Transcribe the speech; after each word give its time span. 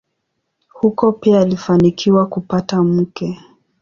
Huko 0.73 1.11
pia 1.11 1.39
alifanikiwa 1.41 2.25
kupata 2.25 2.83
mke. 2.83 3.39